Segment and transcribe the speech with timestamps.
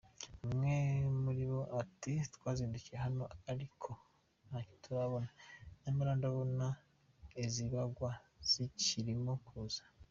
[0.45, 0.75] Umwe
[1.23, 3.89] muri bo ati "Twazindukiye hano ariko
[4.47, 5.29] ntacyo turabona,
[5.81, 6.65] nyamara ndabona
[7.43, 8.09] izibagwa
[8.49, 9.83] zikirimo kuza".